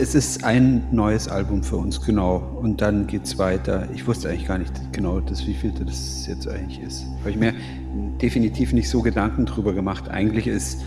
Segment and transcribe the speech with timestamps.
[0.00, 2.36] Es ist ein neues Album für uns, genau.
[2.62, 3.86] Und dann geht's weiter.
[3.94, 7.04] Ich wusste eigentlich gar nicht genau, das, wie viel das jetzt eigentlich ist.
[7.18, 7.52] Habe ich mir
[8.22, 10.08] definitiv nicht so Gedanken drüber gemacht.
[10.08, 10.82] Eigentlich ist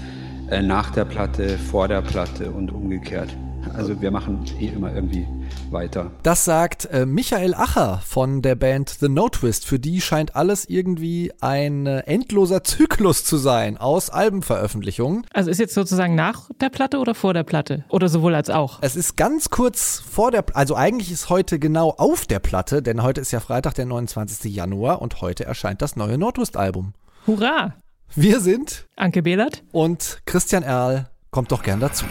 [0.50, 3.38] äh, nach der Platte, vor der Platte und umgekehrt.
[3.76, 5.28] Also wir machen eh immer irgendwie
[5.74, 6.12] weiter.
[6.24, 9.66] Das sagt äh, Michael Acher von der Band The No Twist.
[9.66, 15.26] Für die scheint alles irgendwie ein äh, endloser Zyklus zu sein aus Albenveröffentlichungen.
[15.34, 17.84] Also ist jetzt sozusagen nach der Platte oder vor der Platte?
[17.90, 18.80] Oder sowohl als auch?
[18.82, 23.04] Es ist ganz kurz vor der, also eigentlich ist heute genau auf der Platte, denn
[23.04, 24.54] heute ist ja Freitag, der 29.
[24.54, 26.94] Januar und heute erscheint das neue Nordwest-Album.
[27.28, 27.74] Hurra!
[28.16, 32.06] Wir sind Anke Behlert und Christian Erl kommt doch gern dazu.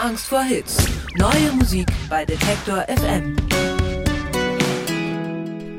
[0.00, 0.78] Angst vor Hits.
[1.16, 3.36] Neue Musik bei Detektor FM.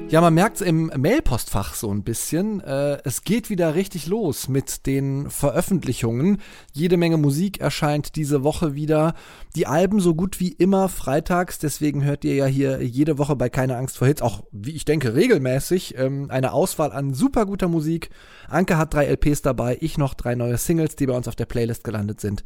[0.09, 2.59] Ja, man merkt es im Mailpostfach so ein bisschen.
[2.59, 6.39] Äh, es geht wieder richtig los mit den Veröffentlichungen.
[6.71, 9.15] Jede Menge Musik erscheint diese Woche wieder.
[9.55, 11.57] Die Alben so gut wie immer freitags.
[11.57, 14.85] Deswegen hört ihr ja hier jede Woche bei Keine Angst vor Hits, auch wie ich
[14.85, 18.11] denke regelmäßig, ähm, eine Auswahl an super guter Musik.
[18.49, 21.45] Anke hat drei LPs dabei, ich noch drei neue Singles, die bei uns auf der
[21.45, 22.43] Playlist gelandet sind.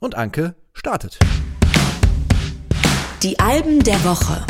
[0.00, 1.18] Und Anke startet.
[3.22, 4.44] Die Alben der Woche.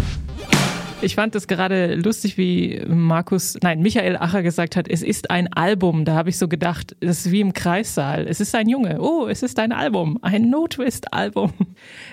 [1.03, 5.53] Ich fand es gerade lustig, wie Markus, nein, Michael Acher gesagt hat, es ist ein
[5.53, 6.05] Album.
[6.05, 8.27] Da habe ich so gedacht, das ist wie im Kreissaal.
[8.27, 9.01] Es ist ein Junge.
[9.01, 10.19] Oh, es ist ein Album.
[10.23, 11.53] Ein No-Twist-Album.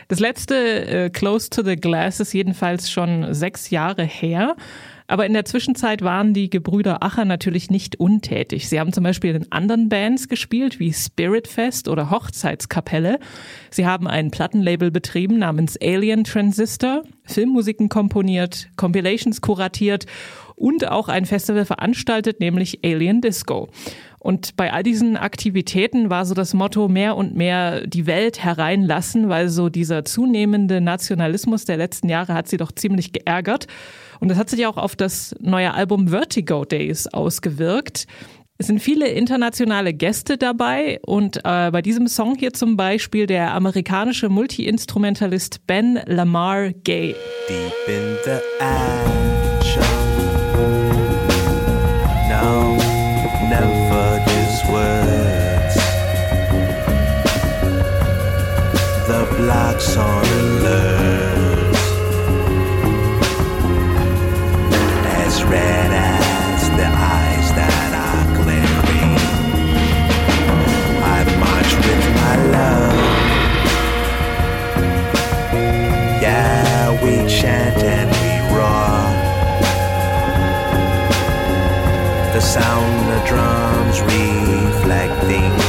[0.09, 4.56] Das letzte, äh, Close to the Glass, ist jedenfalls schon sechs Jahre her.
[5.08, 8.70] Aber in der Zwischenzeit waren die Gebrüder Acher natürlich nicht untätig.
[8.70, 13.20] Sie haben zum Beispiel in anderen Bands gespielt, wie Spirit Fest oder Hochzeitskapelle.
[13.70, 20.06] Sie haben ein Plattenlabel betrieben namens Alien Transistor, Filmmusiken komponiert, Compilations kuratiert
[20.56, 23.70] und auch ein Festival veranstaltet, nämlich Alien Disco.
[24.24, 29.28] Und bei all diesen Aktivitäten war so das Motto mehr und mehr die Welt hereinlassen,
[29.28, 33.68] weil so dieser zunehmende Nationalismus der letzten Jahre hat sie doch ziemlich geärgert.
[34.22, 38.08] Und das hat sich auch auf das neue Album Vertigo Days ausgewirkt.
[38.58, 43.54] Es sind viele internationale Gäste dabei und äh, bei diesem Song hier zum Beispiel der
[43.54, 47.14] amerikanische Multiinstrumentalist Ben Lamar Gay.
[47.50, 49.23] Deep in the action.
[59.43, 61.76] The blocks on alert.
[65.20, 69.17] As red as the eyes that are glaring.
[71.03, 72.99] I march with my love.
[76.21, 78.95] Yeah, we chant and we roar.
[82.32, 85.63] The sound of drums reflecting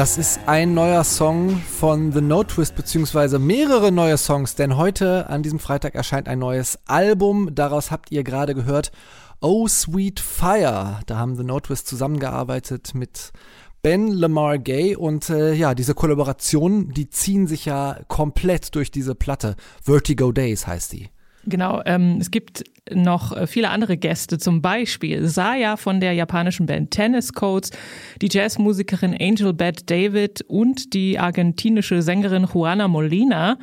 [0.00, 5.28] Das ist ein neuer Song von The No Twist, beziehungsweise mehrere neue Songs, denn heute
[5.28, 7.54] an diesem Freitag erscheint ein neues Album.
[7.54, 8.92] Daraus habt ihr gerade gehört.
[9.42, 11.00] Oh Sweet Fire.
[11.04, 13.32] Da haben The No Twist zusammengearbeitet mit
[13.82, 19.14] Ben Lamar Gay und äh, ja, diese Kollaborationen, die ziehen sich ja komplett durch diese
[19.14, 19.54] Platte.
[19.82, 21.10] Vertigo Days heißt die.
[21.50, 26.66] Genau, ähm, es gibt noch äh, viele andere Gäste, zum Beispiel Saya von der japanischen
[26.66, 27.70] Band Tennis Codes,
[28.22, 33.58] die Jazzmusikerin Angel Bad David und die argentinische Sängerin Juana Molina.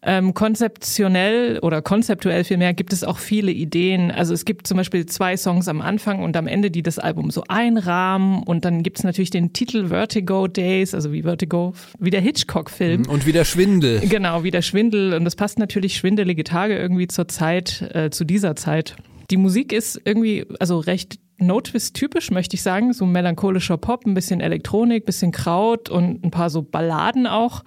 [0.00, 4.10] Ähm, konzeptionell oder konzeptuell vielmehr gibt es auch viele Ideen.
[4.10, 7.30] Also es gibt zum Beispiel zwei Songs am Anfang und am Ende, die das Album
[7.30, 8.42] so einrahmen.
[8.44, 13.08] Und dann gibt es natürlich den Titel Vertigo Days, also wie Vertigo, wie der Hitchcock-Film.
[13.08, 14.00] Und wie der Schwindel.
[14.00, 15.14] Genau, wie der Schwindel.
[15.14, 18.94] Und das passt natürlich schwindelige Tage irgendwie zur Zeit, äh, zu dieser Zeit.
[19.30, 22.92] Die Musik ist irgendwie, also recht No-Twist typisch, möchte ich sagen.
[22.92, 27.62] So melancholischer Pop, ein bisschen Elektronik, bisschen Kraut und ein paar so Balladen auch.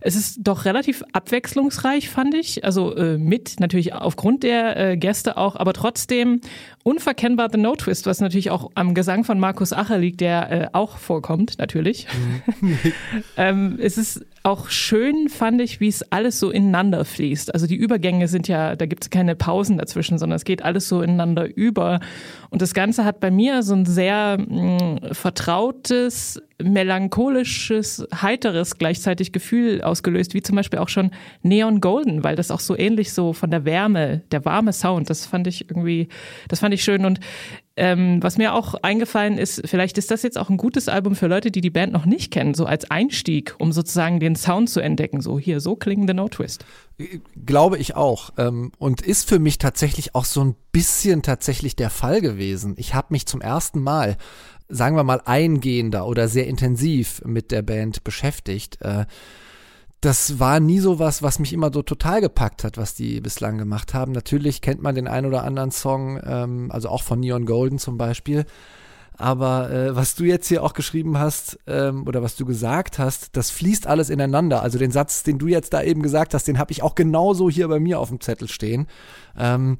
[0.00, 2.64] Es ist doch relativ abwechslungsreich, fand ich.
[2.64, 6.40] Also äh, mit natürlich aufgrund der äh, Gäste auch, aber trotzdem
[6.82, 10.68] unverkennbar The No Twist, was natürlich auch am Gesang von Markus Acher liegt, der äh,
[10.72, 12.06] auch vorkommt, natürlich.
[12.60, 12.78] Mhm.
[13.36, 17.54] ähm, es ist auch schön, fand ich, wie es alles so ineinander fließt.
[17.54, 20.88] Also die Übergänge sind ja, da gibt es keine Pausen dazwischen, sondern es geht alles
[20.88, 22.00] so ineinander über.
[22.50, 29.32] Und das Ganze hat bei mir so ein sehr mh, mm, vertrautes, melancholisches, heiteres gleichzeitig
[29.32, 31.10] Gefühl ausgelöst, wie zum Beispiel auch schon
[31.42, 35.26] Neon Golden, weil das auch so ähnlich so von der Wärme, der warme Sound, das
[35.26, 36.08] fand ich irgendwie,
[36.48, 37.20] das fand ich schön und
[37.74, 41.26] ähm, was mir auch eingefallen ist, vielleicht ist das jetzt auch ein gutes Album für
[41.26, 44.80] Leute, die die Band noch nicht kennen, so als Einstieg, um sozusagen den Sound zu
[44.80, 45.22] entdecken.
[45.22, 46.66] So hier, so klingen The No Twist.
[47.46, 48.30] Glaube ich auch.
[48.36, 52.74] Ähm, und ist für mich tatsächlich auch so ein bisschen tatsächlich der Fall gewesen.
[52.76, 54.18] Ich habe mich zum ersten Mal,
[54.72, 58.80] sagen wir mal, eingehender oder sehr intensiv mit der Band beschäftigt.
[58.80, 59.06] Äh,
[60.00, 63.56] das war nie so was, was mich immer so total gepackt hat, was die bislang
[63.58, 64.10] gemacht haben.
[64.10, 67.98] Natürlich kennt man den ein oder anderen Song, ähm, also auch von Neon Golden zum
[67.98, 68.44] Beispiel.
[69.16, 73.36] Aber äh, was du jetzt hier auch geschrieben hast ähm, oder was du gesagt hast,
[73.36, 74.62] das fließt alles ineinander.
[74.62, 77.48] Also den Satz, den du jetzt da eben gesagt hast, den habe ich auch genauso
[77.48, 78.88] hier bei mir auf dem Zettel stehen.
[79.38, 79.78] Ähm,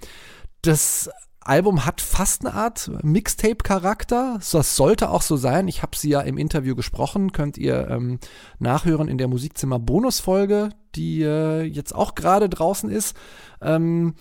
[0.60, 1.10] das
[1.46, 4.38] Album hat fast eine Art Mixtape-Charakter.
[4.50, 5.68] Das sollte auch so sein.
[5.68, 7.32] Ich habe sie ja im Interview gesprochen.
[7.32, 8.18] Könnt ihr ähm,
[8.58, 13.16] nachhören in der Musikzimmer-Bonusfolge, die äh, jetzt auch gerade draußen ist.
[13.60, 14.14] Ähm,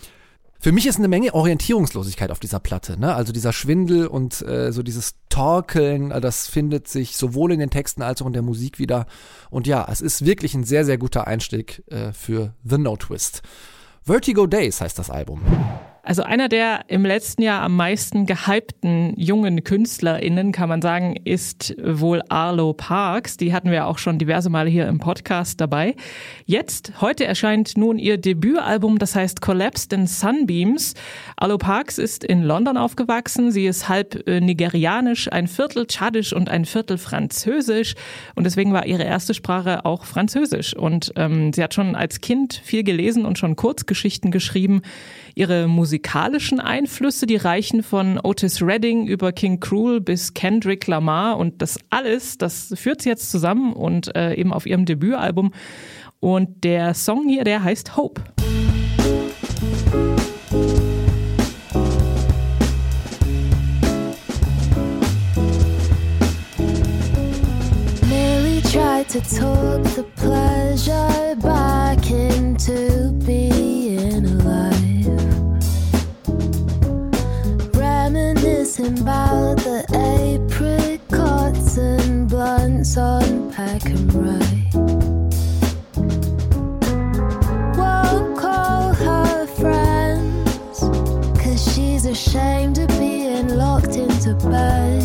[0.60, 3.00] für mich ist eine Menge Orientierungslosigkeit auf dieser Platte.
[3.00, 3.16] Ne?
[3.16, 7.72] Also dieser Schwindel und äh, so dieses Torkeln, äh, das findet sich sowohl in den
[7.72, 9.08] Texten als auch in der Musik wieder.
[9.50, 13.42] Und ja, es ist wirklich ein sehr, sehr guter Einstieg äh, für The No Twist.
[14.04, 15.42] Vertigo Days heißt das Album.
[16.04, 21.76] Also einer der im letzten Jahr am meisten gehypten jungen KünstlerInnen, kann man sagen, ist
[21.80, 23.38] wohl Arlo Parks.
[23.38, 25.96] Die hatten wir auch schon diverse Male hier im Podcast dabei.
[26.46, 30.96] Jetzt, heute erscheint nun ihr Debütalbum, das heißt Collapsed in Sunbeams.
[31.38, 33.52] Arlo Parks ist in London aufgewachsen.
[33.52, 37.94] Sie ist halb äh, nigerianisch, ein Viertel tschadisch und ein Viertel französisch.
[38.34, 40.76] Und deswegen war ihre erste Sprache auch Französisch.
[40.76, 44.82] Und ähm, sie hat schon als Kind viel gelesen und schon Kurzgeschichten geschrieben.
[45.36, 51.62] Ihre musikalischen Einflüsse, die reichen von Otis Redding über King Cruel bis Kendrick Lamar und
[51.62, 55.52] das alles, das führt sie jetzt zusammen und äh, eben auf ihrem Debütalbum.
[56.20, 58.22] Und der Song hier, der heißt Hope.
[69.12, 73.81] to talk the pleasure back into being
[78.82, 79.84] Reminiscing about the
[80.42, 83.52] apricots and blunts on
[83.86, 84.74] and ride.
[87.78, 90.80] Won't call her friends,
[91.40, 95.01] cause she's ashamed of being locked into bed.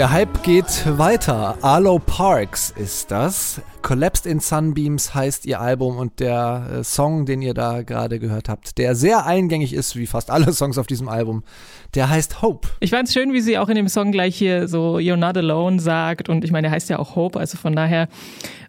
[0.00, 1.58] Der Hype geht weiter.
[1.60, 3.60] Arlo Parks ist das.
[3.82, 8.48] Collapsed in Sunbeams heißt ihr Album und der äh, Song, den ihr da gerade gehört
[8.48, 11.44] habt, der sehr eingängig ist, wie fast alle Songs auf diesem Album,
[11.94, 12.66] der heißt Hope.
[12.80, 15.36] Ich fand es schön, wie sie auch in dem Song gleich hier so You're not
[15.36, 18.08] alone sagt und ich meine, der heißt ja auch Hope, also von daher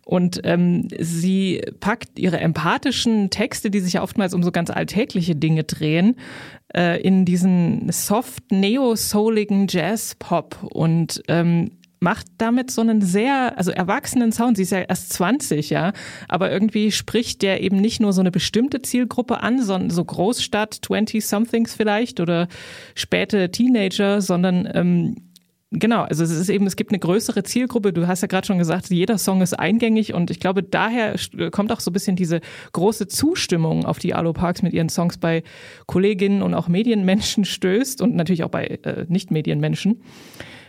[0.05, 5.35] und ähm, sie packt ihre empathischen Texte, die sich ja oftmals um so ganz alltägliche
[5.35, 6.15] Dinge drehen,
[6.75, 14.31] äh, in diesen soft neo-souligen Jazz-Pop und ähm, macht damit so einen sehr, also erwachsenen
[14.31, 14.57] Sound.
[14.57, 15.93] Sie ist ja erst 20, ja,
[16.27, 20.79] aber irgendwie spricht der eben nicht nur so eine bestimmte Zielgruppe an, sondern so Großstadt,
[20.83, 22.47] 20-somethings vielleicht oder
[22.95, 25.15] späte Teenager, sondern ähm,
[25.73, 27.93] Genau, also es ist eben, es gibt eine größere Zielgruppe.
[27.93, 31.15] Du hast ja gerade schon gesagt, jeder Song ist eingängig und ich glaube, daher
[31.51, 32.41] kommt auch so ein bisschen diese
[32.73, 35.43] große Zustimmung, auf die Alo Parks mit ihren Songs bei
[35.85, 40.01] Kolleginnen und auch Medienmenschen stößt und natürlich auch bei äh, Nicht-Medienmenschen.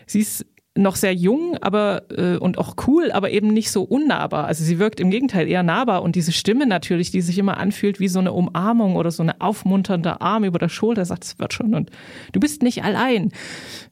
[0.07, 4.47] Sie ist noch sehr jung, aber äh, und auch cool, aber eben nicht so unnahbar.
[4.47, 8.01] Also sie wirkt im Gegenteil eher nahbar und diese Stimme natürlich, die sich immer anfühlt
[8.01, 11.53] wie so eine Umarmung oder so eine aufmunternde Arm über der Schulter, sagt, es wird
[11.53, 11.91] schon und
[12.33, 13.33] du bist nicht allein.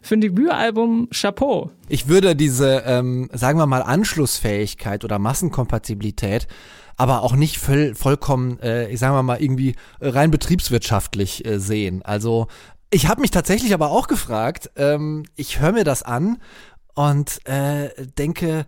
[0.00, 1.70] Für ein Debütalbum Chapeau.
[1.88, 6.46] Ich würde diese, ähm, sagen wir mal, Anschlussfähigkeit oder Massenkompatibilität
[6.96, 12.02] aber auch nicht voll, vollkommen, äh, ich sage mal irgendwie rein betriebswirtschaftlich äh, sehen.
[12.02, 12.46] Also
[12.92, 16.38] Ich habe mich tatsächlich aber auch gefragt, ähm, ich höre mir das an
[17.09, 17.88] und äh,
[18.19, 18.66] denke,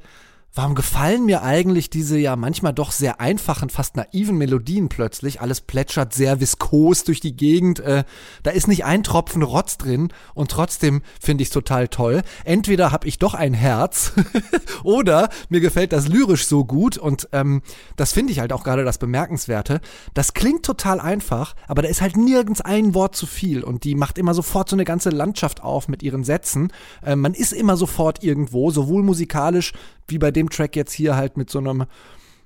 [0.54, 5.40] Warum gefallen mir eigentlich diese ja manchmal doch sehr einfachen, fast naiven Melodien plötzlich?
[5.40, 7.80] Alles plätschert sehr viskos durch die Gegend.
[7.80, 8.04] Äh,
[8.42, 12.20] da ist nicht ein Tropfen Rotz drin und trotzdem finde ich es total toll.
[12.44, 14.12] Entweder habe ich doch ein Herz
[14.84, 17.62] oder mir gefällt das lyrisch so gut und ähm,
[17.96, 19.80] das finde ich halt auch gerade das Bemerkenswerte.
[20.12, 23.94] Das klingt total einfach, aber da ist halt nirgends ein Wort zu viel und die
[23.94, 26.70] macht immer sofort so eine ganze Landschaft auf mit ihren Sätzen.
[27.02, 29.72] Äh, man ist immer sofort irgendwo, sowohl musikalisch
[30.08, 31.84] wie bei dem Track jetzt hier halt mit so einem,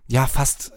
[0.06, 0.72] ja, fast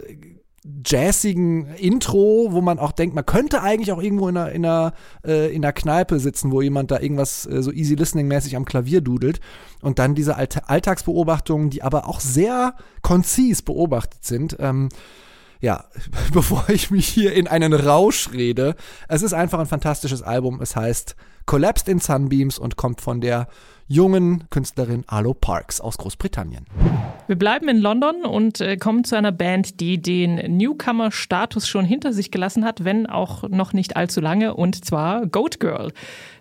[0.86, 4.94] jazzigen Intro, wo man auch denkt, man könnte eigentlich auch irgendwo in einer, in einer,
[5.26, 8.66] äh, in einer Kneipe sitzen, wo jemand da irgendwas äh, so easy listening mäßig am
[8.66, 9.40] Klavier dudelt
[9.82, 14.58] und dann diese Alt Alltagsbeobachtungen, die aber auch sehr konzis beobachtet sind.
[14.60, 14.90] Ähm,
[15.62, 15.86] ja,
[16.34, 18.76] bevor ich mich hier in einen Rausch rede,
[19.08, 20.62] es ist einfach ein fantastisches Album.
[20.62, 23.48] Es heißt Collapsed in Sunbeams und kommt von der
[23.90, 26.66] jungen Künstlerin Arlo Parks aus Großbritannien.
[27.26, 32.14] Wir bleiben in London und äh, kommen zu einer Band, die den Newcomer-Status schon hinter
[32.14, 35.92] sich gelassen hat, wenn auch noch nicht allzu lange, und zwar Goat Girl.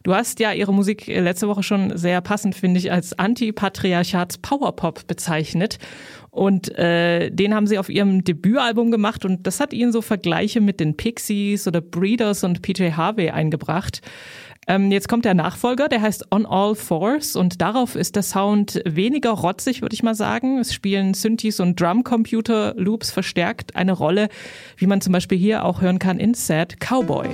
[0.03, 5.07] Du hast ja ihre Musik äh, letzte Woche schon sehr passend, finde ich, als Anti-Patriarchats-Powerpop
[5.07, 5.79] bezeichnet.
[6.31, 10.61] Und äh, den haben sie auf ihrem Debütalbum gemacht und das hat ihnen so Vergleiche
[10.61, 14.03] mit den Pixies oder Breeders und PJ Harvey eingebracht.
[14.69, 18.83] Ähm, jetzt kommt der Nachfolger, der heißt On All Fours und darauf ist der Sound
[18.85, 20.59] weniger rotzig, würde ich mal sagen.
[20.59, 24.29] Es spielen Synthes und Drumcomputer-Loops verstärkt eine Rolle,
[24.77, 27.29] wie man zum Beispiel hier auch hören kann in Sad Cowboy.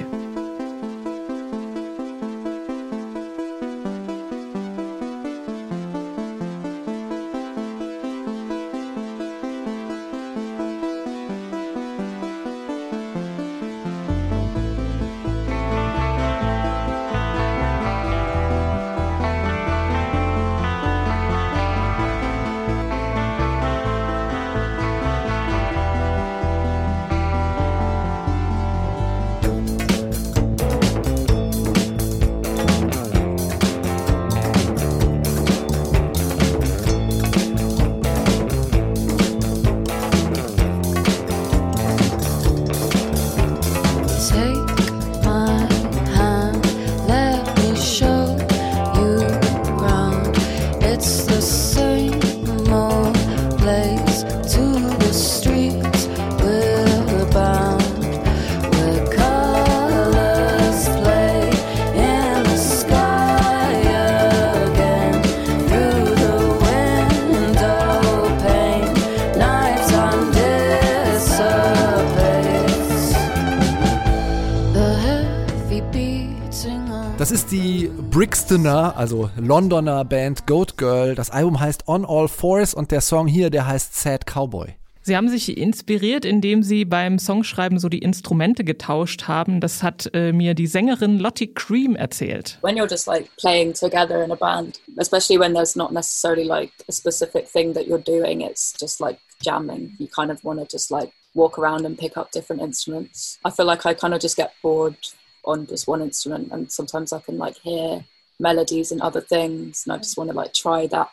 [79.05, 81.15] Also Londoner Band Goat Girl.
[81.15, 84.77] Das Album heißt On All Fours und der Song hier, der heißt Sad Cowboy.
[85.03, 89.61] Sie haben sich inspiriert, indem Sie beim Songschreiben so die Instrumente getauscht haben.
[89.61, 92.57] Das hat äh, mir die Sängerin Lottie Cream erzählt.
[92.63, 96.73] When you're just like playing together in a band, especially when there's not necessarily like
[96.89, 99.97] a specific thing that you're doing, it's just like jamming.
[99.99, 103.39] You kind of want to just like walk around and pick up different instruments.
[103.45, 104.97] I feel like I kind of just get bored
[105.45, 108.03] on just one instrument and sometimes I can like hear
[108.39, 111.09] melodies and other things and I just want to like try that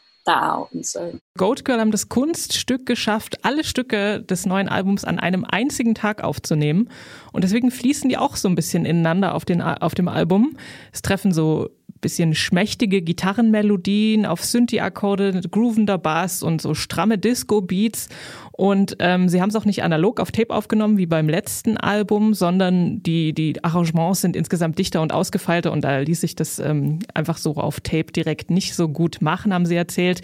[0.81, 1.19] so.
[1.37, 6.23] Goat Girl haben das Kunststück geschafft, alle Stücke des neuen Albums an einem einzigen Tag
[6.23, 6.89] aufzunehmen
[7.31, 10.57] und deswegen fließen die auch so ein bisschen ineinander auf, den, auf dem Album.
[10.91, 11.69] Es treffen so
[12.01, 18.09] bisschen schmächtige Gitarrenmelodien auf Synthi-Akkorde, groovender Bass und so stramme Disco-Beats.
[18.51, 22.33] Und ähm, sie haben es auch nicht analog auf Tape aufgenommen wie beim letzten Album,
[22.33, 26.99] sondern die, die Arrangements sind insgesamt dichter und ausgefeilter und da ließ sich das ähm,
[27.13, 30.21] einfach so auf Tape direkt nicht so gut machen, haben sie erzählt.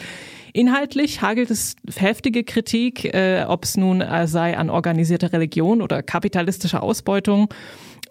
[0.53, 6.03] Inhaltlich hagelt es heftige Kritik, äh, ob es nun äh, sei an organisierter Religion oder
[6.03, 7.49] kapitalistischer Ausbeutung.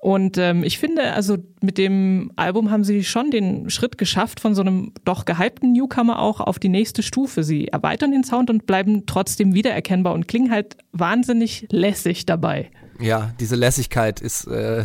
[0.07, 4.55] Und ähm, ich finde, also mit dem Album haben sie schon den Schritt geschafft von
[4.55, 7.43] so einem doch gehypten Newcomer auch auf die nächste Stufe.
[7.43, 12.71] Sie erweitern den Sound und bleiben trotzdem wiedererkennbar und klingen halt wahnsinnig lässig dabei.
[13.01, 14.85] Ja, diese Lässigkeit ist äh,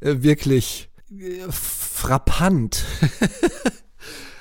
[0.00, 2.84] wirklich äh, frappant.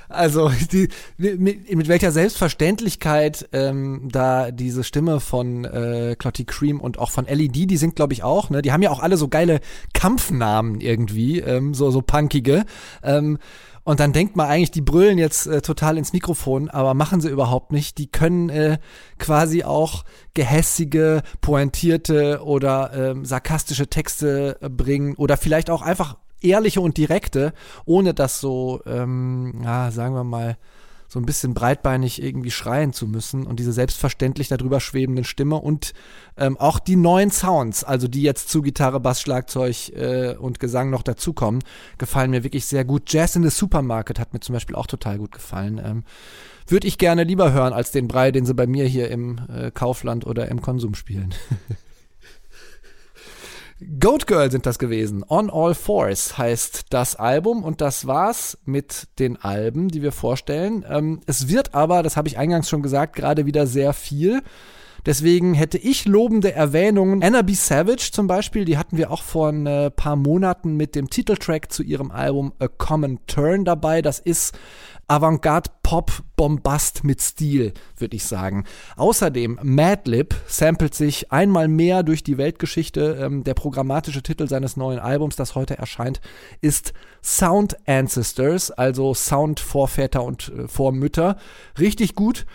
[0.10, 7.00] Also die, mit, mit welcher Selbstverständlichkeit ähm, da diese Stimme von äh, Clotty Cream und
[7.00, 8.62] auch von LED, die sind glaube ich auch, ne?
[8.62, 9.60] Die haben ja auch alle so geile
[9.94, 12.66] Kampfnamen irgendwie, ähm, so so punkige.
[13.04, 13.38] Ähm,
[13.88, 17.30] und dann denkt man eigentlich, die brüllen jetzt äh, total ins Mikrofon, aber machen sie
[17.30, 17.98] überhaupt nicht.
[17.98, 18.80] Die können äh,
[19.18, 26.82] quasi auch gehässige, pointierte oder ähm, sarkastische Texte äh, bringen oder vielleicht auch einfach ehrliche
[26.82, 27.54] und direkte,
[27.86, 30.58] ohne das so, ähm, ja, sagen wir mal,
[31.10, 35.94] so ein bisschen breitbeinig irgendwie schreien zu müssen und diese selbstverständlich darüber schwebenden Stimme und
[36.36, 40.90] ähm, auch die neuen Sounds, also die jetzt zu Gitarre, Bass, Schlagzeug äh, und Gesang
[40.90, 41.64] noch dazukommen,
[41.98, 43.04] gefallen mir wirklich sehr gut.
[43.08, 45.82] Jazz in the Supermarket hat mir zum Beispiel auch total gut gefallen.
[45.84, 46.04] Ähm,
[46.68, 49.72] Würde ich gerne lieber hören als den Brei, den sie bei mir hier im äh,
[49.72, 51.34] Kaufland oder im Konsum spielen.
[54.00, 55.24] Goat Girl sind das gewesen.
[55.30, 60.84] On All Fours heißt das Album und das war's mit den Alben, die wir vorstellen.
[60.90, 64.42] Ähm, es wird aber, das habe ich eingangs schon gesagt, gerade wieder sehr viel.
[65.08, 67.24] Deswegen hätte ich lobende Erwähnungen.
[67.24, 67.54] Anna B.
[67.54, 71.72] Savage zum Beispiel, die hatten wir auch vor ein äh, paar Monaten mit dem Titeltrack
[71.72, 74.02] zu ihrem Album A Common Turn dabei.
[74.02, 74.54] Das ist
[75.08, 78.66] Avantgarde Pop Bombast mit Stil, würde ich sagen.
[78.98, 83.18] Außerdem Madlib samplet sich einmal mehr durch die Weltgeschichte.
[83.22, 86.20] Ähm, der programmatische Titel seines neuen Albums, das heute erscheint,
[86.60, 86.92] ist
[87.24, 91.38] Sound Ancestors, also Sound Vorväter und äh, Vormütter.
[91.80, 92.46] Richtig gut.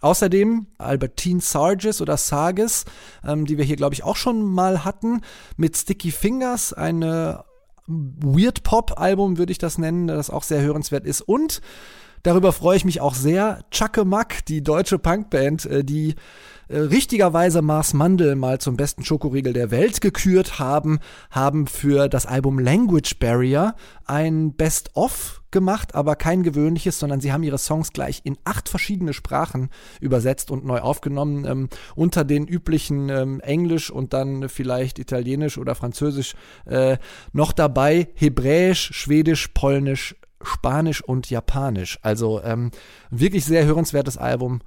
[0.00, 2.84] Außerdem Albertine Sargis oder Sargis,
[3.26, 5.22] ähm, die wir hier, glaube ich, auch schon mal hatten,
[5.56, 7.44] mit Sticky Fingers, eine
[7.86, 11.22] Weird Pop-Album, würde ich das nennen, das auch sehr hörenswert ist.
[11.22, 11.62] Und
[12.22, 13.64] darüber freue ich mich auch sehr.
[13.70, 16.14] Chuckemuck, die deutsche Punkband, äh, die
[16.68, 20.98] äh, richtigerweise Mars Mandel mal zum besten Schokoriegel der Welt gekürt haben,
[21.30, 27.42] haben für das Album Language Barrier ein Best-of gemacht, aber kein gewöhnliches, sondern sie haben
[27.42, 29.70] ihre Songs gleich in acht verschiedene Sprachen
[30.00, 35.74] übersetzt und neu aufgenommen, ähm, unter den üblichen ähm, Englisch und dann vielleicht Italienisch oder
[35.74, 36.34] Französisch
[36.66, 36.98] äh,
[37.32, 41.98] noch dabei Hebräisch, Schwedisch, Polnisch, Spanisch und Japanisch.
[42.02, 42.70] Also ähm,
[43.10, 44.60] wirklich sehr hörenswertes Album.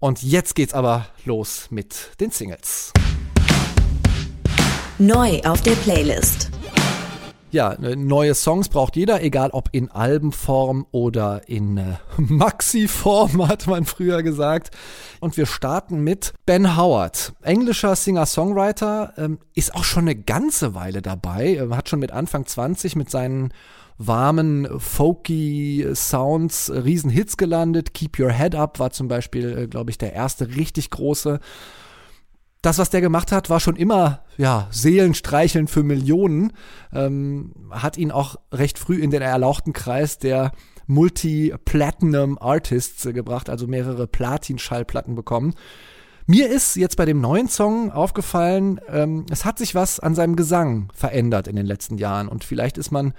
[0.00, 2.90] Und jetzt geht's aber los mit den Singles.
[4.98, 6.50] Neu auf der Playlist.
[7.50, 13.66] Ja, ne, neue Songs braucht jeder, egal ob in Albenform oder in äh, Maxi-Form, hat
[13.66, 14.74] man früher gesagt.
[15.18, 17.34] Und wir starten mit Ben Howard.
[17.42, 22.46] Englischer Singer-Songwriter, ähm, ist auch schon eine ganze Weile dabei, äh, hat schon mit Anfang
[22.46, 23.52] 20 mit seinen
[24.00, 27.92] warmen, folky Sounds Riesenhits gelandet.
[27.92, 31.38] Keep Your Head Up war zum Beispiel, äh, glaube ich, der erste richtig große.
[32.62, 36.52] Das, was der gemacht hat, war schon immer, ja, Seelenstreicheln für Millionen.
[36.92, 40.52] Ähm, hat ihn auch recht früh in den erlauchten Kreis der
[40.86, 45.54] Multi-Platinum Artists gebracht, also mehrere Platin-Schallplatten bekommen.
[46.26, 50.36] Mir ist jetzt bei dem neuen Song aufgefallen, ähm, es hat sich was an seinem
[50.36, 53.14] Gesang verändert in den letzten Jahren und vielleicht ist man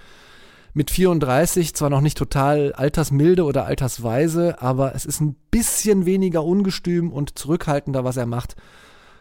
[0.73, 6.43] mit 34 zwar noch nicht total altersmilde oder altersweise, aber es ist ein bisschen weniger
[6.43, 8.55] ungestüm und zurückhaltender, was er macht.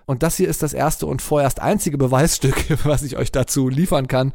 [0.06, 4.08] Und das hier ist das erste und vorerst einzige Beweisstück, was ich euch dazu liefern
[4.08, 4.32] kann.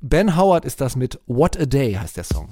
[0.00, 2.48] Ben Howard ist das mit What a Day heißt der Song.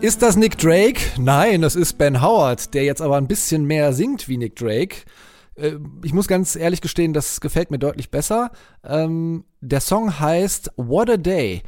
[0.00, 1.02] Ist das Nick Drake?
[1.18, 4.96] Nein, das ist Ben Howard, der jetzt aber ein bisschen mehr singt wie Nick Drake.
[5.56, 8.50] Äh, ich muss ganz ehrlich gestehen, das gefällt mir deutlich besser.
[8.82, 11.62] Ähm, der Song heißt What a Day.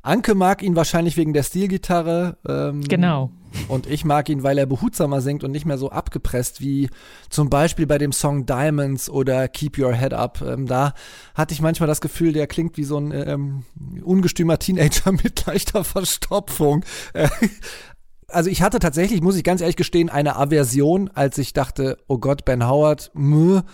[0.00, 2.38] Anke mag ihn wahrscheinlich wegen der Stilgitarre.
[2.48, 3.30] Ähm, genau.
[3.68, 6.90] Und ich mag ihn, weil er behutsamer singt und nicht mehr so abgepresst wie
[7.30, 10.42] zum Beispiel bei dem Song Diamonds oder Keep Your Head Up.
[10.42, 10.94] Ähm, da
[11.34, 13.64] hatte ich manchmal das Gefühl, der klingt wie so ein ähm,
[14.02, 16.84] ungestümer Teenager mit leichter Verstopfung.
[17.12, 17.28] Äh,
[18.28, 22.18] also ich hatte tatsächlich, muss ich ganz ehrlich gestehen, eine Aversion, als ich dachte, oh
[22.18, 23.64] Gott, Ben Howard, mh,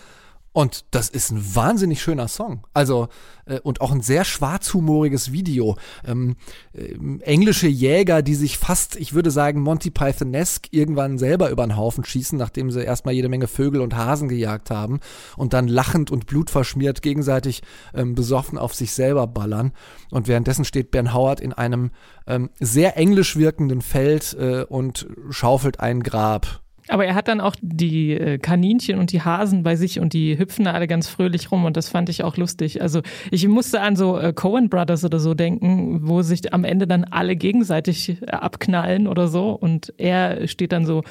[0.53, 2.67] Und das ist ein wahnsinnig schöner Song.
[2.73, 3.07] Also,
[3.45, 5.77] äh, und auch ein sehr schwarzhumoriges Video.
[6.05, 6.35] Ähm,
[6.73, 11.77] äh, englische Jäger, die sich fast, ich würde sagen, Monty Pythonesque irgendwann selber über den
[11.77, 14.99] Haufen schießen, nachdem sie erstmal jede Menge Vögel und Hasen gejagt haben
[15.37, 17.61] und dann lachend und blutverschmiert gegenseitig
[17.93, 19.71] ähm, besoffen auf sich selber ballern.
[20.09, 21.91] Und währenddessen steht Ben Howard in einem
[22.27, 27.55] ähm, sehr englisch wirkenden Feld äh, und schaufelt ein Grab aber er hat dann auch
[27.61, 31.51] die äh, Kaninchen und die Hasen bei sich und die hüpfen da alle ganz fröhlich
[31.51, 32.81] rum und das fand ich auch lustig.
[32.81, 36.87] Also ich musste an so äh, Cohen Brothers oder so denken, wo sich am Ende
[36.87, 41.03] dann alle gegenseitig äh, abknallen oder so und er steht dann so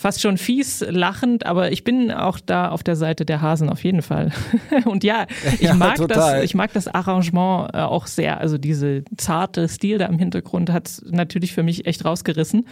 [0.00, 3.84] fast schon fies lachend, aber ich bin auch da auf der Seite der Hasen auf
[3.84, 4.32] jeden Fall.
[4.86, 6.36] Und ja, ich ja, mag total.
[6.36, 8.40] das, ich mag das Arrangement äh, auch sehr.
[8.40, 12.66] Also diese zarte Stil da im Hintergrund hat natürlich für mich echt rausgerissen.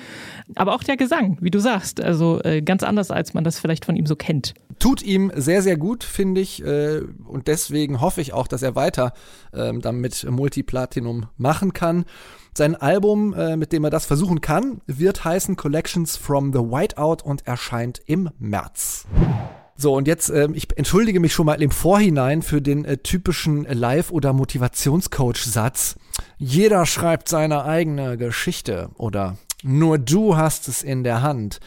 [0.55, 3.85] Aber auch der Gesang, wie du sagst, also äh, ganz anders, als man das vielleicht
[3.85, 4.55] von ihm so kennt.
[4.79, 6.65] Tut ihm sehr, sehr gut, finde ich.
[6.65, 9.13] Äh, und deswegen hoffe ich auch, dass er weiter
[9.53, 12.07] ähm, damit Multiplatinum machen kann.
[12.55, 17.23] Sein Album, äh, mit dem er das versuchen kann, wird heißen Collections from the Whiteout
[17.23, 19.07] und erscheint im März.
[19.77, 23.63] So, und jetzt, äh, ich entschuldige mich schon mal im Vorhinein für den äh, typischen
[23.65, 25.97] Live- oder Motivationscoach-Satz.
[26.37, 31.61] Jeder schreibt seine eigene Geschichte oder nur du hast es in der Hand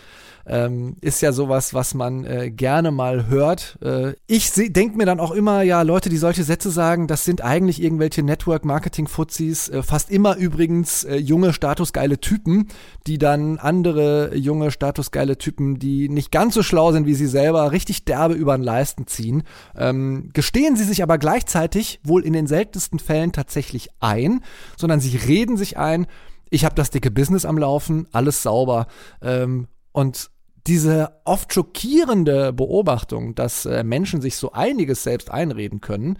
[0.45, 3.77] ähm, ist ja sowas, was man äh, gerne mal hört.
[3.81, 7.41] Äh, ich denke mir dann auch immer, ja, Leute, die solche Sätze sagen, das sind
[7.41, 12.67] eigentlich irgendwelche Network-Marketing-Fuzis, äh, fast immer übrigens äh, junge, statusgeile Typen,
[13.07, 17.71] die dann andere junge, statusgeile Typen, die nicht ganz so schlau sind wie sie selber,
[17.71, 19.43] richtig derbe über den Leisten ziehen.
[19.75, 24.41] Ähm, gestehen sie sich aber gleichzeitig wohl in den seltensten Fällen tatsächlich ein,
[24.77, 26.07] sondern sie reden sich ein,
[26.49, 28.87] ich habe das dicke Business am Laufen, alles sauber.
[29.21, 30.30] Ähm, und
[30.67, 36.17] diese oft schockierende Beobachtung, dass äh, Menschen sich so einiges selbst einreden können,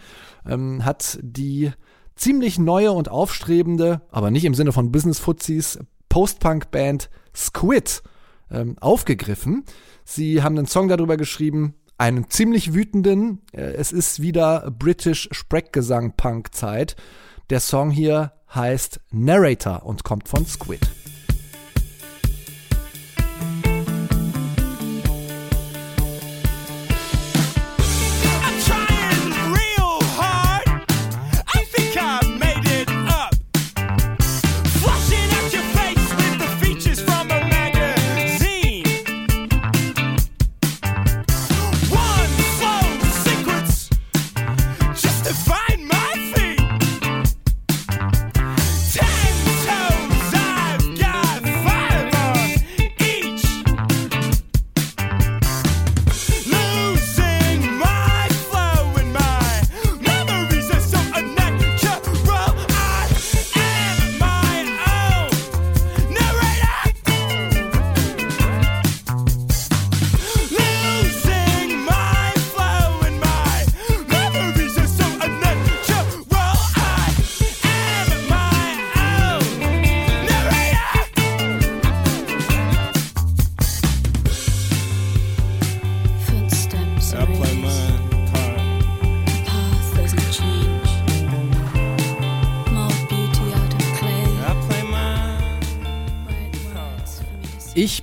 [0.48, 1.72] ähm, hat die
[2.16, 8.04] ziemlich neue und aufstrebende, aber nicht im Sinne von Business-Fuzis, Post-Punk-Band Squid
[8.52, 9.64] ähm, aufgegriffen.
[10.04, 16.96] Sie haben einen Song darüber geschrieben, einen ziemlich wütenden, äh, es ist wieder British Spreckgesang-Punk-Zeit.
[17.50, 21.01] Der Song hier heißt Narrator und kommt von Squid.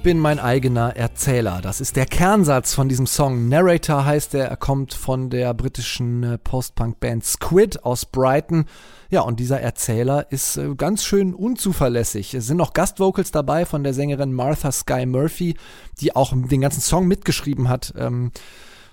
[0.09, 1.61] Bin mein eigener Erzähler.
[1.61, 3.51] Das ist der Kernsatz von diesem Song.
[3.51, 4.47] Narrator heißt er.
[4.47, 8.65] Er kommt von der britischen äh, Post-Punk-Band Squid aus Brighton.
[9.11, 12.33] Ja, und dieser Erzähler ist äh, ganz schön unzuverlässig.
[12.33, 15.57] Es sind noch Gastvocals dabei von der Sängerin Martha Sky Murphy,
[16.01, 17.93] die auch den ganzen Song mitgeschrieben hat.
[17.99, 18.33] Ähm,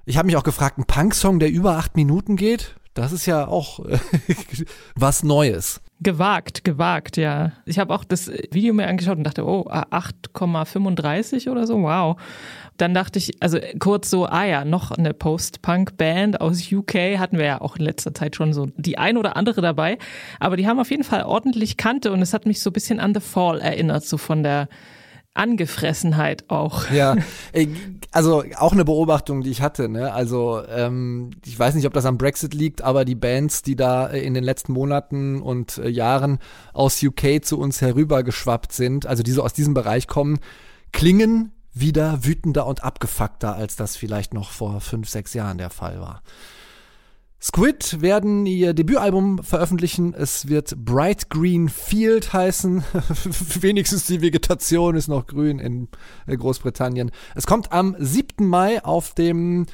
[0.04, 3.48] ich habe mich auch gefragt, ein Punk-Song, der über acht Minuten geht, das ist ja
[3.48, 3.80] auch
[4.96, 5.80] was Neues.
[6.02, 7.54] Gewagt, gewagt, ja.
[7.66, 12.18] Ich habe auch das Video mir angeschaut und dachte, oh, 8,35 oder so, wow.
[12.76, 17.46] Dann dachte ich, also kurz so, ah ja, noch eine Post-Punk-Band aus UK hatten wir
[17.46, 19.98] ja auch in letzter Zeit schon so die ein oder andere dabei.
[20.42, 23.00] Aber die haben auf jeden Fall ordentlich Kante und es hat mich so ein bisschen
[23.00, 24.68] an The Fall erinnert, so von der
[25.36, 26.90] Angefressenheit auch.
[26.90, 27.16] Ja,
[28.12, 29.90] also auch eine Beobachtung, die ich hatte.
[29.90, 30.12] Ne?
[30.12, 34.08] Also ähm, ich weiß nicht, ob das am Brexit liegt, aber die Bands, die da
[34.08, 36.40] äh, in den letzten Monaten und äh, Jahren
[36.74, 40.40] aus UK zu uns herübergeschwappt sind, also die so aus diesem Bereich kommen,
[40.92, 46.00] klingen wieder wütender und abgefuckter, als das vielleicht noch vor fünf, sechs Jahren der Fall
[46.00, 46.24] war.
[47.48, 50.16] Squid werden ihr Debütalbum veröffentlichen.
[50.16, 52.84] Es wird Bright Green Field heißen.
[53.62, 55.88] Wenigstens die Vegetation ist noch grün in
[56.26, 57.12] äh, Großbritannien.
[57.36, 58.48] Es kommt am 7.
[58.48, 59.68] Mai auf dem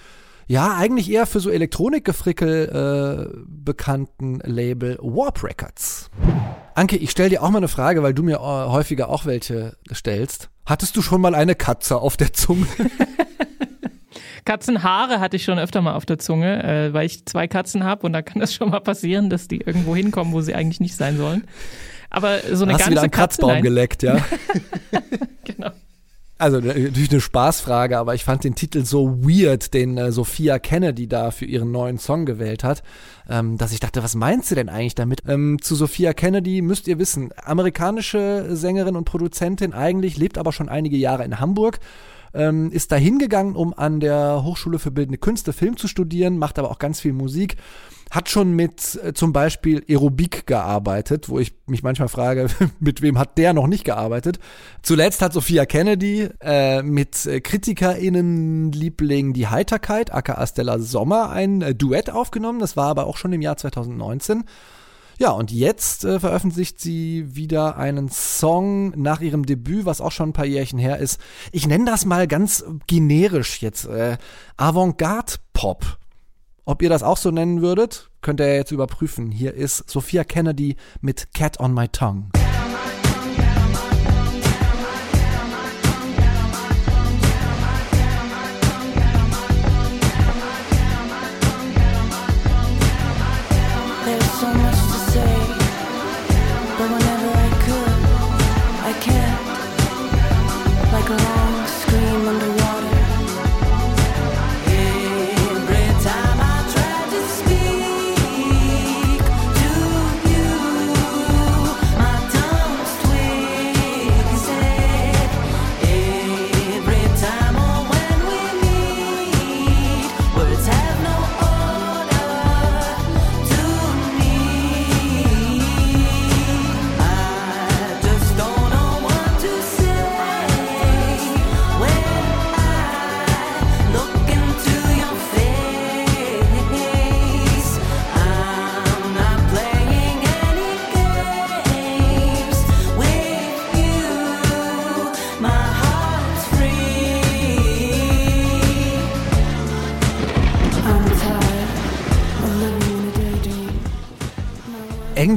[0.48, 6.10] ja, eigentlich eher für so Elektronikgefrickel äh, bekannten Label Warp Records.
[6.76, 9.78] Anke, ich stell dir auch mal eine Frage, weil du mir äh, häufiger auch welche
[9.94, 10.50] stellst.
[10.66, 12.68] Hattest du schon mal eine Katze auf der Zunge?
[14.46, 18.06] Katzenhaare hatte ich schon öfter mal auf der Zunge, äh, weil ich zwei Katzen habe
[18.06, 20.96] und da kann das schon mal passieren, dass die irgendwo hinkommen, wo sie eigentlich nicht
[20.96, 21.44] sein sollen.
[22.10, 23.64] Aber so eine Hast ganze du wieder einen Katze, Kratzbaum nein.
[23.64, 24.18] geleckt, ja?
[25.44, 25.72] Genau.
[26.42, 31.08] Also natürlich eine Spaßfrage, aber ich fand den Titel so weird, den äh, Sophia Kennedy
[31.08, 32.82] da für ihren neuen Song gewählt hat,
[33.30, 35.22] ähm, dass ich dachte, was meinst du denn eigentlich damit?
[35.28, 40.68] Ähm, zu Sophia Kennedy müsst ihr wissen, amerikanische Sängerin und Produzentin eigentlich, lebt aber schon
[40.68, 41.80] einige Jahre in Hamburg.
[42.34, 46.60] Ähm, ist da hingegangen, um an der Hochschule für Bildende Künste Film zu studieren, macht
[46.60, 47.58] aber auch ganz viel Musik
[48.12, 52.48] hat schon mit äh, zum Beispiel Aerobik gearbeitet, wo ich mich manchmal frage,
[52.80, 54.38] mit wem hat der noch nicht gearbeitet.
[54.84, 61.74] Zuletzt hat Sophia Kennedy äh, mit äh, KritikerInnen-Liebling Die Heiterkeit, aka Stella Sommer, ein äh,
[61.74, 62.60] Duett aufgenommen.
[62.60, 64.44] Das war aber auch schon im Jahr 2019.
[65.22, 70.30] Ja, und jetzt äh, veröffentlicht sie wieder einen Song nach ihrem Debüt, was auch schon
[70.30, 71.22] ein paar Jährchen her ist.
[71.52, 73.86] Ich nenne das mal ganz generisch jetzt.
[73.86, 74.18] Äh,
[74.58, 76.00] Avantgarde-Pop.
[76.66, 79.30] Ob ihr das auch so nennen würdet, könnt ihr jetzt überprüfen.
[79.30, 82.41] Hier ist Sophia Kennedy mit Cat on My Tongue.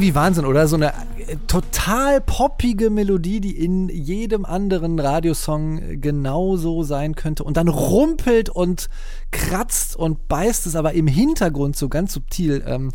[0.04, 0.68] Irgendwie Wahnsinn, oder?
[0.68, 7.42] So eine äh, total poppige Melodie, die in jedem anderen Radiosong genauso sein könnte.
[7.42, 8.90] Und dann rumpelt und
[9.30, 12.62] kratzt und beißt es aber im Hintergrund so ganz subtil.
[12.66, 12.90] Ähm,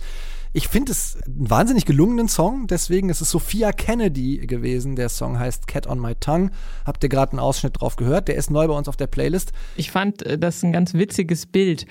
[0.51, 4.95] ich finde es einen wahnsinnig gelungenen Song, deswegen ist es Sophia Kennedy gewesen.
[4.95, 6.49] Der Song heißt Cat on My Tongue.
[6.85, 8.27] Habt ihr gerade einen Ausschnitt drauf gehört?
[8.27, 9.53] Der ist neu bei uns auf der Playlist.
[9.75, 11.85] Ich fand äh, das ein ganz witziges Bild.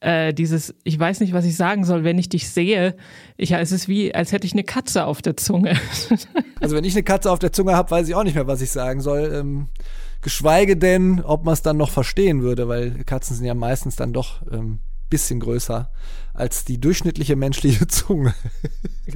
[0.00, 2.96] Äh, dieses, ich weiß nicht, was ich sagen soll, wenn ich dich sehe.
[3.38, 5.76] Ich, es ist wie, als hätte ich eine Katze auf der Zunge.
[6.60, 8.60] Also wenn ich eine Katze auf der Zunge habe, weiß ich auch nicht mehr, was
[8.60, 9.32] ich sagen soll.
[9.34, 9.66] Ähm,
[10.20, 14.12] geschweige denn, ob man es dann noch verstehen würde, weil Katzen sind ja meistens dann
[14.12, 14.78] doch ähm,
[15.12, 15.90] bisschen größer
[16.32, 18.34] als die durchschnittliche menschliche Zunge.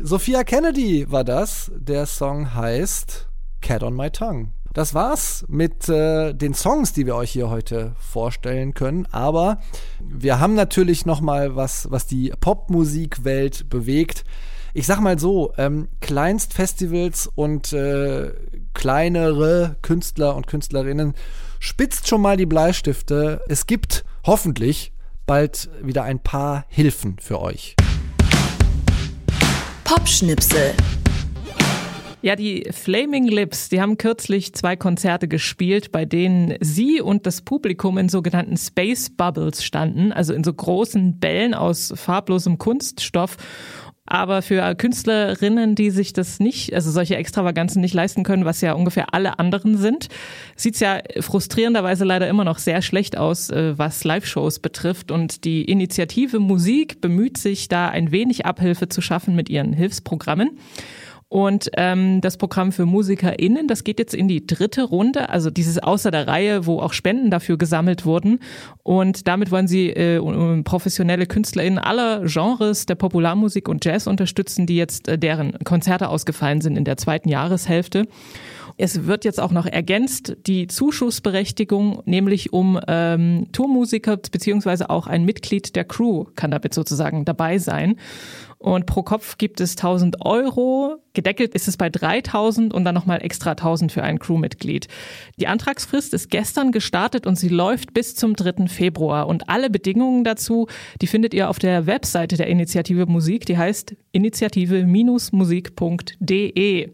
[0.03, 1.73] Sophia Kennedy war das.
[1.75, 3.29] Der Song heißt
[3.63, 4.51] Cat on My Tongue.
[4.75, 9.07] Das war's mit äh, den Songs, die wir euch hier heute vorstellen können.
[9.11, 9.59] Aber
[10.01, 14.25] wir haben natürlich noch mal was, was die Popmusikwelt bewegt.
[14.75, 18.35] Ich sag mal so, ähm, Kleinstfestivals und äh,
[18.75, 21.15] kleinere Künstler und Künstlerinnen
[21.59, 23.41] spitzt schon mal die Bleistifte.
[23.49, 24.93] Es gibt hoffentlich
[25.27, 27.75] bald wieder ein paar Hilfen für euch.
[29.85, 30.75] Popschnipsel.
[32.23, 37.43] Ja, die Flaming Lips, die haben kürzlich zwei Konzerte gespielt, bei denen sie und das
[37.43, 43.37] Publikum in sogenannten Space Bubbles standen, also in so großen Bällen aus farblosem Kunststoff.
[44.07, 48.73] Aber für Künstlerinnen, die sich das nicht, also solche Extravaganzen nicht leisten können, was ja
[48.73, 50.09] ungefähr alle anderen sind,
[50.55, 55.11] sieht's ja frustrierenderweise leider immer noch sehr schlecht aus, äh, was Live-Shows betrifft.
[55.11, 60.59] Und die Initiative Musik bemüht sich da ein wenig Abhilfe zu schaffen mit ihren Hilfsprogrammen.
[61.29, 65.79] Und ähm, das Programm für MusikerInnen, das geht jetzt in die dritte Runde, also dieses
[65.79, 68.39] außer der Reihe, wo auch Spenden dafür gesammelt wurden.
[68.85, 70.21] Und damit wollen sie äh,
[70.63, 76.61] professionelle KünstlerInnen aller Genres der Popularmusik und Jazz unterstützen, die jetzt äh, deren Konzerte ausgefallen
[76.61, 78.07] sind in der zweiten Jahreshälfte.
[78.79, 85.25] Es wird jetzt auch noch ergänzt, die Zuschussberechtigung, nämlich um ähm, Tourmusiker beziehungsweise auch ein
[85.25, 87.97] Mitglied der Crew kann damit sozusagen dabei sein.
[88.67, 90.97] Und pro Kopf gibt es 1000 Euro.
[91.13, 94.89] Gedeckelt ist es bei 3000 und dann nochmal extra 1000 für ein Crewmitglied.
[95.39, 98.67] Die Antragsfrist ist gestern gestartet und sie läuft bis zum 3.
[98.67, 99.29] Februar.
[99.29, 100.67] Und alle Bedingungen dazu,
[101.01, 103.47] die findet ihr auf der Webseite der Initiative Musik.
[103.47, 106.91] Die heißt initiative-musik.de.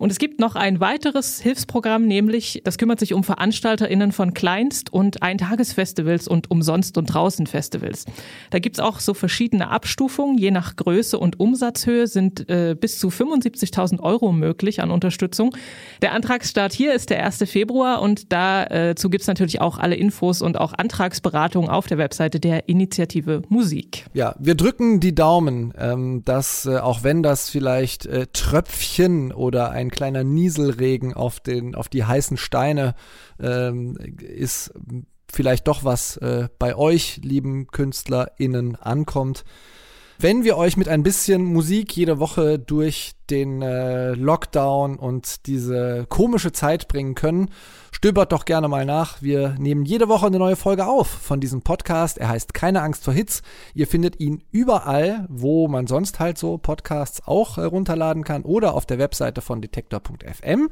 [0.00, 4.90] Und es gibt noch ein weiteres Hilfsprogramm, nämlich das kümmert sich um VeranstalterInnen von Kleinst-
[4.90, 8.06] und Eintagesfestivals und Umsonst- und Draußenfestivals.
[8.48, 10.38] Da gibt's auch so verschiedene Abstufungen.
[10.38, 15.54] Je nach Größe und Umsatzhöhe sind äh, bis zu 75.000 Euro möglich an Unterstützung.
[16.00, 17.44] Der Antragsstart hier ist der 1.
[17.44, 22.40] Februar und dazu äh, gibt's natürlich auch alle Infos und auch Antragsberatungen auf der Webseite
[22.40, 24.06] der Initiative Musik.
[24.14, 29.72] Ja, wir drücken die Daumen, ähm, dass äh, auch wenn das vielleicht äh, Tröpfchen oder
[29.72, 32.94] ein kleiner Nieselregen auf, den, auf die heißen Steine
[33.38, 34.72] ähm, ist
[35.32, 39.44] vielleicht doch was äh, bei euch, lieben KünstlerInnen, ankommt.
[40.22, 46.04] Wenn wir euch mit ein bisschen Musik jede Woche durch den äh, Lockdown und diese
[46.10, 47.48] komische Zeit bringen können,
[47.90, 49.22] stöbert doch gerne mal nach.
[49.22, 52.18] Wir nehmen jede Woche eine neue Folge auf von diesem Podcast.
[52.18, 53.40] Er heißt Keine Angst vor Hits.
[53.72, 58.74] Ihr findet ihn überall, wo man sonst halt so Podcasts auch äh, runterladen kann oder
[58.74, 60.68] auf der Webseite von detektor.fm.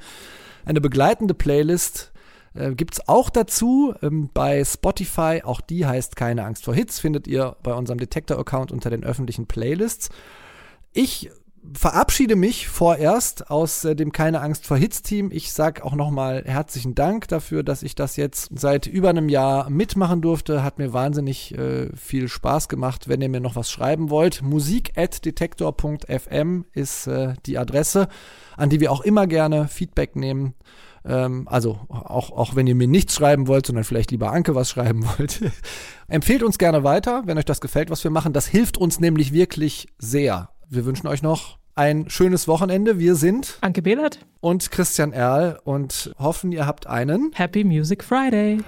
[0.66, 2.12] Eine begleitende Playlist
[2.58, 5.42] äh, gibt's auch dazu ähm, bei Spotify.
[5.44, 6.98] Auch die heißt Keine Angst vor Hits.
[6.98, 10.10] Findet ihr bei unserem Detektor-Account unter den öffentlichen Playlists.
[10.92, 11.30] Ich
[11.74, 15.30] verabschiede mich vorerst aus äh, dem Keine Angst vor Hits Team.
[15.32, 19.68] Ich sag auch nochmal herzlichen Dank dafür, dass ich das jetzt seit über einem Jahr
[19.70, 20.62] mitmachen durfte.
[20.62, 23.08] Hat mir wahnsinnig äh, viel Spaß gemacht.
[23.08, 28.08] Wenn ihr mir noch was schreiben wollt, musik@detektor.fm ist äh, die Adresse,
[28.56, 30.54] an die wir auch immer gerne Feedback nehmen.
[31.04, 34.70] Ähm, also auch, auch wenn ihr mir nichts schreiben wollt, sondern vielleicht lieber Anke was
[34.70, 35.40] schreiben wollt.
[36.08, 38.32] Empfehlt uns gerne weiter, wenn euch das gefällt, was wir machen.
[38.32, 40.50] Das hilft uns nämlich wirklich sehr.
[40.68, 42.98] Wir wünschen euch noch ein schönes Wochenende.
[42.98, 48.58] Wir sind Anke Behlert und Christian Erl und hoffen, ihr habt einen Happy Music Friday.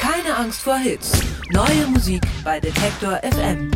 [0.00, 1.12] Keine Angst vor Hits.
[1.50, 3.70] Neue Musik bei Detektor FM.